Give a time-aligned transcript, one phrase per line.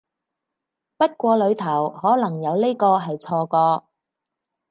[0.97, 3.85] 不過裡頭可能有呢個係錯個